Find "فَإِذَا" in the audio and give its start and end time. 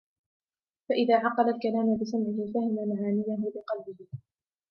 0.89-1.15